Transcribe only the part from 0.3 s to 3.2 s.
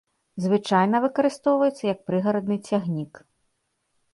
Звычайна выкарыстоўваецца як прыгарадны цягнік.